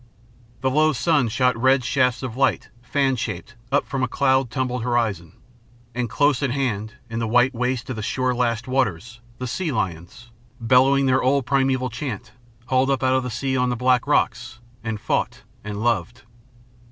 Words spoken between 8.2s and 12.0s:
lashed waters, the sea lions, bellowing their old primeval